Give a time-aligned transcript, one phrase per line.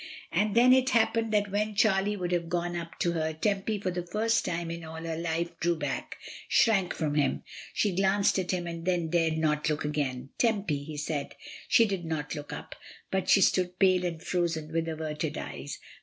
[0.31, 3.91] And then it happened that when Charlie would have gone up to her, Tempy for
[3.91, 8.49] the first time in all her life drew back, shrank from him; she glanced at
[8.49, 11.35] him, and then dared not look again, "Tempy!" he said.
[11.67, 12.73] She did not look up,
[13.11, 15.77] but she stood pale and' frozen, with averted eyes.